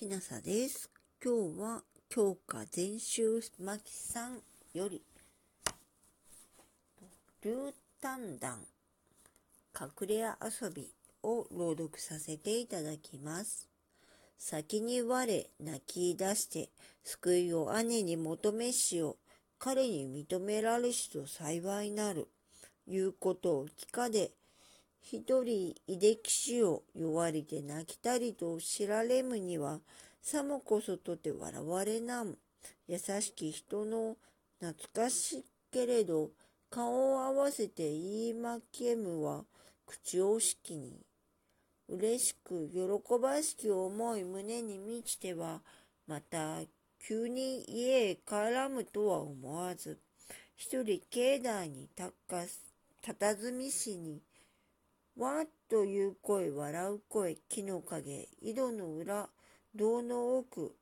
[0.00, 0.88] きなさです。
[1.22, 4.40] 今日は教科全集まきさん
[4.72, 5.02] より、
[7.42, 8.60] ルータンダン
[9.78, 10.88] 隠れ家遊び
[11.22, 13.68] を朗読させていただきます。
[14.38, 15.26] 先に我
[15.62, 16.70] 泣き出して
[17.04, 19.16] 救いを姉に求めしよ
[19.58, 22.26] 彼に認められしと幸いなる。
[22.88, 24.30] いうことを聞かで
[25.00, 29.80] 一人いできしを弱りで泣きたりと知られむには、
[30.22, 32.38] さもこそとて笑われなむ。
[32.86, 34.16] 優しき人の
[34.60, 36.30] 懐かしけれど、
[36.68, 39.44] 顔を合わせて言いまけむは、
[39.86, 41.00] 口をしきに。
[41.88, 45.62] 嬉しく喜ばしき思い胸に満ちては、
[46.06, 46.60] また
[47.00, 49.98] 急に家へ帰らむとは思わず、
[50.54, 52.62] 一人境内にたかす、
[53.02, 54.20] たたずみしに、
[55.20, 59.28] わっという声、笑う声、木の陰、井戸の裏、
[59.74, 60.74] 堂の奥、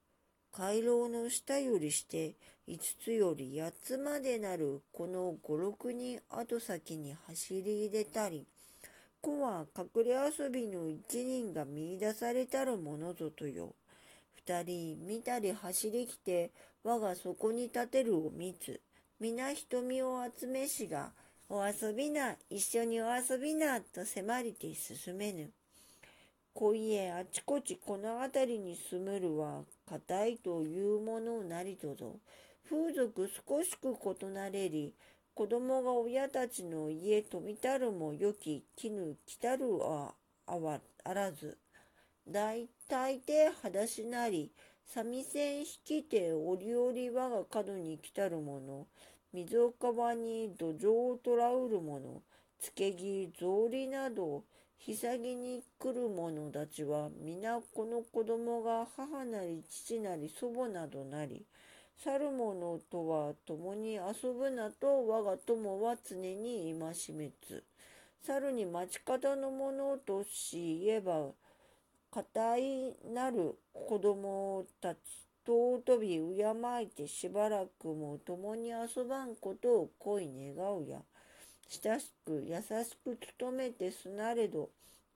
[0.52, 2.36] 回廊の下よりして、
[2.68, 8.46] 五つより八つまでなるこの五六人後先に走り入れたり、
[9.20, 13.74] 子は隠れ遊びの一人が見出されたるものぞとよ。
[14.36, 16.52] 二人見たり走り来て、
[16.84, 18.80] 我がそこに立てるを見つ、
[19.18, 21.10] 皆瞳を集めしが、
[21.50, 25.50] お遊びな、一緒にお遊びな、と迫りて進めぬ。
[26.52, 32.16] 小家あちこちこの辺りに住むるは、固いというものなりとぞ。
[32.68, 34.92] 風俗少しく異なれり、
[35.32, 40.12] 子供が親たちの家飛びたるもよき、絹来たるは
[40.46, 41.56] あわあらず。
[42.28, 44.52] 大体で裸足なり、
[44.84, 48.86] 三味線引きて折々我が角に来たるもの、
[49.32, 52.22] 水を川に土壌をとらうる者、
[52.58, 54.44] つけ木、草履など、
[54.78, 61.44] ひさぎに来る者たちは、皆この子供が母なり父なり祖母などなり、
[62.02, 67.64] 去る者とは共に遊ぶなと我が友は常に戒めつ。
[68.22, 71.32] 猿に町方の者とし言えば、
[72.10, 80.98] 固いなる子供たち尊び敬いてしばらくも共に遊ばんことを恋願うや。
[81.70, 84.68] 親しく優しく努めてすなれど、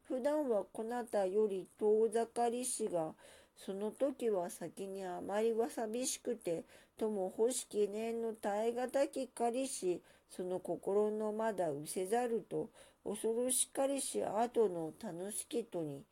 [0.08, 3.12] 普段はこなたより遠ざかりしが、
[3.58, 6.64] その時は先にあまりは寂しくて、
[6.96, 10.00] とも欲しき念の耐え難きかりし、
[10.30, 12.70] その心のまだうせざると、
[13.04, 16.02] 恐ろしかりし後の楽しきとに、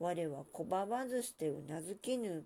[0.00, 2.44] 我は拒まずしてうなずきぬ。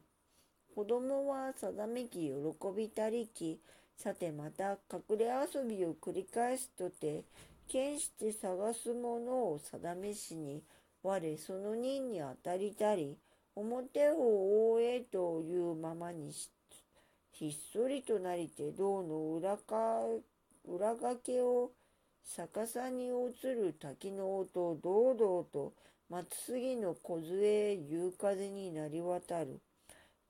[0.75, 2.33] 子供は定めき喜
[2.75, 3.61] びたりき、
[3.99, 7.25] さてまた隠れ遊びを繰り返すとて、
[7.69, 10.63] 剣して探すものを定めしに、
[11.03, 13.19] 我その任に当たりたり、
[13.55, 16.33] 表を覆えというままに
[17.33, 20.01] ひっそりとなりて銅の裏か
[20.67, 21.71] 裏掛けを
[22.25, 23.13] 逆さに映
[23.53, 25.75] る滝の音堂々と
[26.09, 29.61] 松杉の梢へ夕風になり渡る。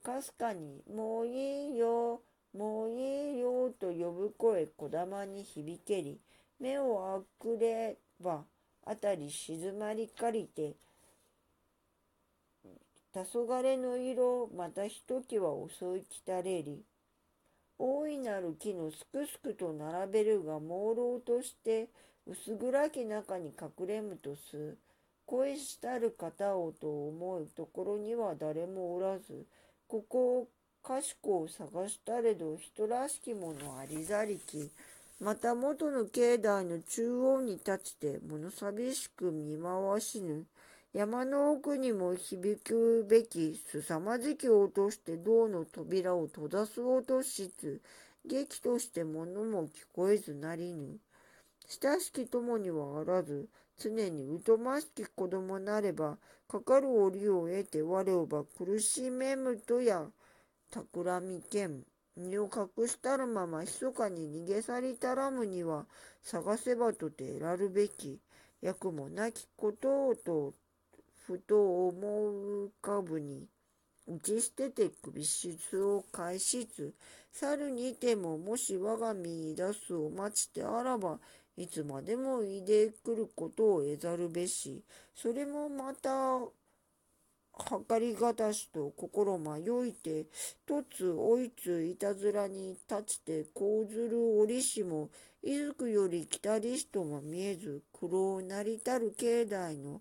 [0.03, 6.21] かすかに、もういいよ、もういいよ、と呼ぶ声こだまに響けり、
[6.59, 8.45] 目をあくれば、
[8.85, 10.75] あたり静まりかりて、
[13.13, 16.83] 黄昏の色、またひときわ遅い来たれり、
[17.79, 21.89] 大いなる木のすくすくと並べるが朦朧として
[22.27, 24.77] 薄暗き中に隠れむとす。
[25.27, 29.47] 恋したる方をと思うところには誰もおらず
[29.93, 30.49] ここを
[30.83, 34.71] かしこを探したれど人らしきものありざりき。
[35.21, 40.47] また元の境内の中央に立ちて物寂しく見回しぬ。
[40.95, 47.83] 山の奥にも響くべき凄まじき音して銅の扉を閉ざす音しつ
[48.25, 50.97] 劇として物も聞こえずなりぬ。
[51.69, 53.47] 親しき友にはあらず。
[53.79, 56.19] 常に疎ましき子供なれば
[56.53, 60.07] かかる折を得て我をば苦しめむとや、
[60.71, 61.83] 企みけん。
[62.15, 65.87] 身を隠したるまま密かに逃げ去りたらむには、
[66.21, 68.21] 探せばとて得らるべき。
[68.61, 70.53] 役もなきことをと、
[71.27, 73.49] ふと思うかぶに、
[74.09, 76.93] 打ち捨てて首質を返しつ、
[77.31, 81.19] 猿にてももし我が身出すを待ちてあらば、
[81.57, 84.83] いつまでもいでくることを得ざるべし、
[85.15, 86.41] それもまた、
[87.89, 90.27] 計りがたしと心迷いて、
[90.67, 95.11] とつおいついたずらに立ちてこうずる折しも、
[95.43, 100.01] いずくより来たりしとも見えず、苦労なりたる境内の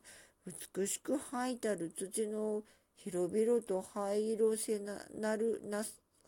[0.76, 2.64] 美しく吐いたる土の
[3.04, 5.84] 広々と灰色せななるな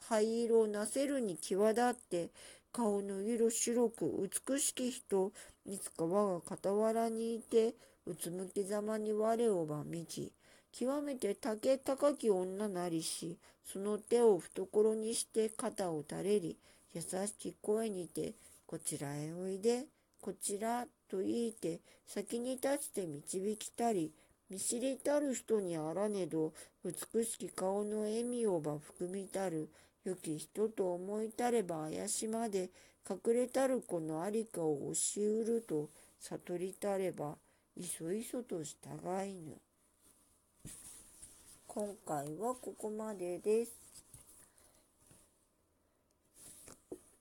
[0.10, 1.22] 灰色なせる。
[1.22, 2.30] に際立って
[2.72, 5.32] 顔の色白く美しき人
[5.66, 7.76] いつか我が傍らにいて
[8.08, 10.32] うつむきざまに我をばみち。
[10.72, 16.58] 極めて竹高き女なりしその手を懐にして肩を垂れり
[16.96, 18.34] 優しき声にて
[18.66, 19.86] こちらへおいで
[20.20, 24.12] こちらと言いて先に立ちて導きたり
[24.54, 26.54] 見知りたる人にあらねど
[26.86, 29.68] 美しき顔の笑みをば含みたる
[30.06, 32.70] 良き人と思いたれば怪しまで
[33.10, 35.90] 隠れたる子のありかを教しうると
[36.20, 37.34] 悟りたれば
[37.76, 38.70] いそいそと従
[39.28, 39.58] いぬ。
[41.66, 43.72] 今回はここまでです。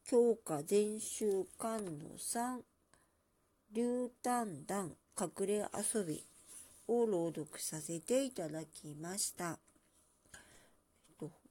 [0.05, 2.58] 教科全集巻の3、
[3.73, 6.23] 流丹団隠れ遊び
[7.00, 9.59] を朗読させていただきました。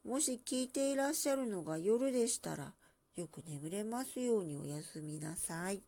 [0.03, 2.73] もし聞いていらっしゃるのが夜でしたら、
[3.15, 5.83] よく眠れますようにおやすみなさい。